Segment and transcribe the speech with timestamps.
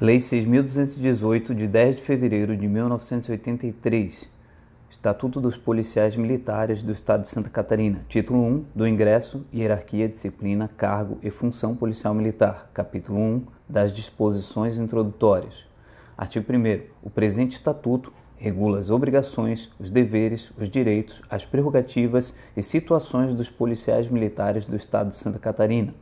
[0.00, 4.30] Lei 6.218, de 10 de fevereiro de 1983.
[4.88, 8.06] Estatuto dos Policiais Militares do Estado de Santa Catarina.
[8.08, 12.70] Título 1 do Ingresso, Hierarquia, Disciplina, Cargo e Função Policial Militar.
[12.72, 15.66] Capítulo 1 das Disposições Introdutórias.
[16.16, 16.80] Artigo 1.
[17.02, 23.50] O presente Estatuto regula as obrigações, os deveres, os direitos, as prerrogativas e situações dos
[23.50, 25.92] policiais militares do Estado de Santa Catarina.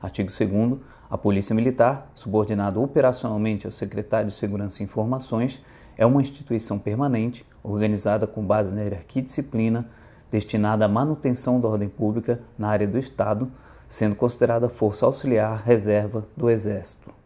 [0.00, 0.78] Artigo 2.
[1.12, 5.62] A Polícia Militar, subordinada operacionalmente ao Secretário de Segurança e Informações,
[5.94, 9.86] é uma instituição permanente, organizada com base na hierarquia e disciplina,
[10.30, 13.52] destinada à manutenção da ordem pública na área do Estado,
[13.90, 17.21] sendo considerada força auxiliar reserva do Exército.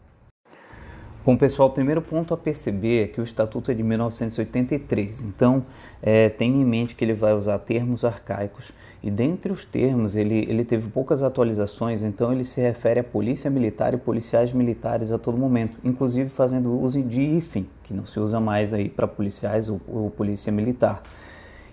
[1.27, 5.67] Bom, pessoal, o primeiro ponto a perceber é que o Estatuto é de 1983, então
[6.01, 8.71] é, tenha em mente que ele vai usar termos arcaicos
[9.03, 13.51] e dentre os termos ele, ele teve poucas atualizações, então ele se refere à polícia
[13.51, 18.21] militar e policiais militares a todo momento, inclusive fazendo uso de hífen, que não se
[18.21, 21.03] usa mais aí para policiais ou, ou polícia militar.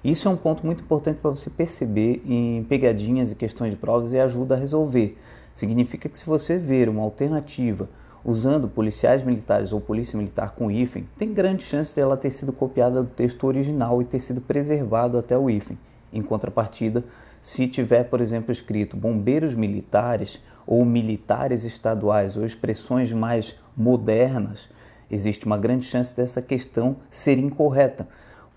[0.03, 4.13] Isso é um ponto muito importante para você perceber em pegadinhas e questões de provas
[4.13, 5.15] e ajuda a resolver.
[5.53, 7.87] Significa que se você ver uma alternativa
[8.25, 13.03] usando policiais militares ou polícia militar com hífen, tem grande chance dela ter sido copiada
[13.03, 15.77] do texto original e ter sido preservado até o hífen.
[16.11, 17.03] Em contrapartida,
[17.41, 24.69] se tiver, por exemplo, escrito bombeiros militares ou militares estaduais ou expressões mais modernas,
[25.11, 28.07] existe uma grande chance dessa questão ser incorreta,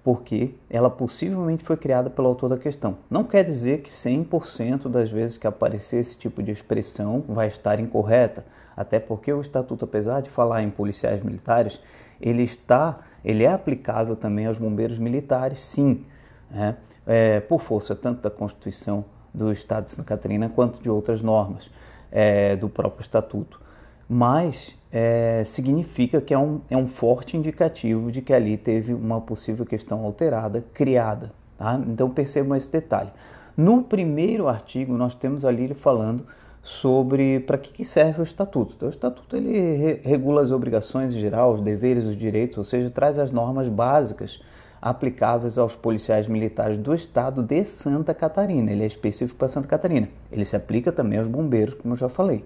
[0.07, 2.99] porque ela possivelmente foi criada pelo autor da questão.
[3.11, 7.81] Não quer dizer que 100% das vezes que aparecer esse tipo de expressão vai estar
[7.81, 8.47] incorreta
[8.77, 11.81] até porque o estatuto, apesar de falar em policiais militares,
[12.21, 16.05] ele está, ele é aplicável também aos bombeiros militares, sim,
[16.49, 16.77] né?
[17.05, 21.69] é, por força tanto da Constituição do Estado de Santa Catarina quanto de outras normas
[22.13, 23.61] é, do próprio estatuto.
[24.09, 29.21] Mas é, significa que é um, é um forte indicativo de que ali teve uma
[29.21, 31.33] possível questão alterada, criada.
[31.59, 31.79] Tá?
[31.87, 33.11] Então percebam esse detalhe.
[33.55, 36.27] No primeiro artigo, nós temos ali falando
[36.63, 38.73] sobre para que, serve o estatuto.
[38.75, 42.65] Então, o estatuto ele re regula as obrigações em geral, os deveres, os direitos, ou
[42.65, 44.41] seja, traz as normas básicas
[44.81, 48.73] aplicáveis aos policiais militares do estado de Santa Catarina.
[48.73, 50.09] Ele é específico para Santa Catarina.
[50.33, 52.43] Ele se aplica também aos bombeiros, como eu já falei.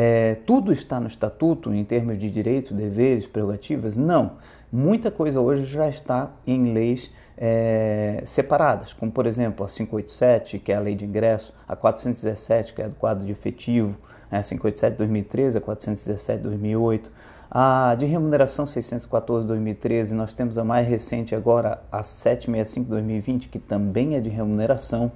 [0.00, 3.96] É, tudo está no estatuto em termos de direitos, deveres, prerrogativas?
[3.96, 4.34] Não.
[4.70, 10.70] Muita coisa hoje já está em leis é, separadas, como por exemplo a 587, que
[10.70, 13.96] é a lei de ingresso, a 417, que é do quadro de efetivo,
[14.30, 17.10] né, a 587 de 2013, a 417 de 2008,
[17.50, 22.90] a de remuneração 614 de 2013, nós temos a mais recente agora, a 765 de
[22.90, 25.10] 2020, que também é de remuneração,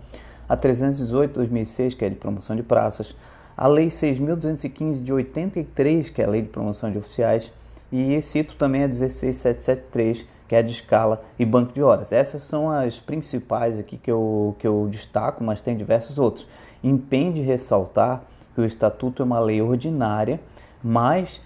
[0.48, 3.14] a 318 de 2006, que é de promoção de praças,
[3.62, 7.52] a lei 6.215 de 83, que é a lei de promoção de oficiais,
[7.92, 12.10] e cito também a 16773, que é a de escala e banco de horas.
[12.10, 16.44] Essas são as principais aqui que eu, que eu destaco, mas tem diversos outros.
[16.82, 20.40] Impende ressaltar que o Estatuto é uma lei ordinária,
[20.82, 21.40] mas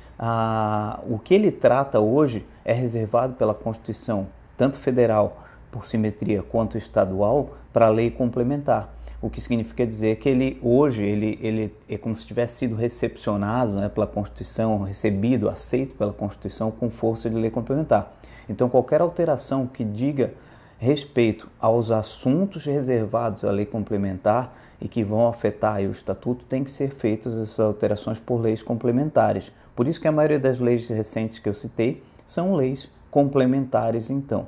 [1.07, 7.59] o que ele trata hoje é reservado pela Constituição, tanto federal por simetria quanto estadual,
[7.75, 8.96] para a lei complementar.
[9.27, 13.73] O que significa dizer que ele hoje ele, ele é como se tivesse sido recepcionado
[13.73, 18.17] né, pela Constituição, recebido, aceito pela Constituição com força de lei complementar.
[18.49, 20.33] Então, qualquer alteração que diga
[20.79, 26.71] respeito aos assuntos reservados à lei complementar e que vão afetar o estatuto, tem que
[26.71, 29.51] ser feitas essas alterações por leis complementares.
[29.75, 34.47] Por isso que a maioria das leis recentes que eu citei são leis complementares, então.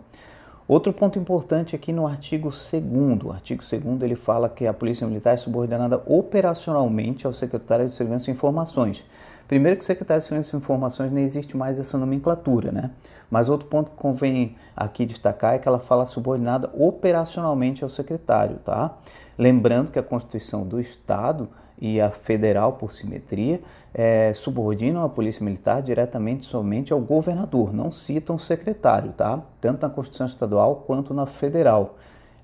[0.68, 5.06] Outro ponto importante aqui no artigo 2 o artigo 2 ele fala que a Polícia
[5.06, 9.02] Militar é subordinada operacionalmente ao Secretário de Segurança e Informações.
[9.48, 12.90] Primeiro que secretário de Segurança e Informações nem existe mais essa nomenclatura, né?
[13.30, 18.56] Mas outro ponto que convém aqui destacar é que ela fala subordinada operacionalmente ao secretário,
[18.58, 18.98] tá?
[19.38, 21.48] Lembrando que a Constituição do Estado
[21.80, 23.62] e a federal, por simetria,
[23.94, 29.40] é, subordinam a Polícia Militar diretamente somente ao governador, não citam o secretário, tá?
[29.62, 31.96] Tanto na Constituição Estadual quanto na federal.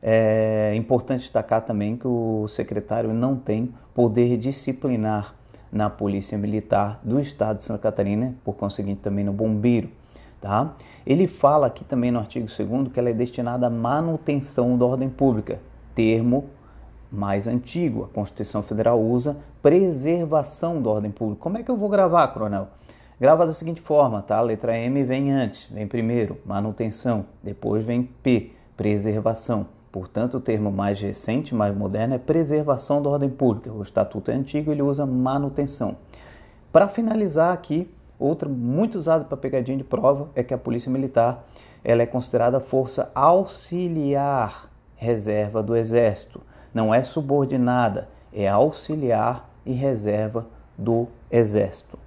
[0.03, 5.35] É importante destacar também que o secretário não tem poder disciplinar
[5.75, 9.91] na Polícia Militar do Estado de Santa Catarina, por conseguinte também no Bombeiro.
[10.41, 10.75] Tá?
[11.05, 15.09] Ele fala aqui também no artigo 2 que ela é destinada à manutenção da ordem
[15.09, 15.59] pública,
[15.95, 16.45] termo
[17.11, 18.05] mais antigo.
[18.05, 21.43] A Constituição Federal usa preservação da ordem pública.
[21.43, 22.69] Como é que eu vou gravar, coronel?
[23.21, 24.37] Grava da seguinte forma, tá?
[24.37, 29.67] A letra M vem antes, vem primeiro, manutenção, depois vem P, preservação.
[29.95, 33.73] Portanto, o termo mais recente, mais moderno, é preservação da ordem pública.
[33.73, 35.97] O estatuto é antigo, ele usa manutenção.
[36.73, 37.89] Para finalizar aqui,
[38.19, 41.45] Outra muito usada para pegadinha de prova é que a Polícia Militar
[41.83, 46.41] ela é considerada força auxiliar reserva do Exército.
[46.73, 50.47] Não é subordinada, é auxiliar e reserva
[50.79, 52.04] do Exército.